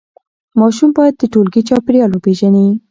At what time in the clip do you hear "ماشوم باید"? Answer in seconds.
0.59-1.15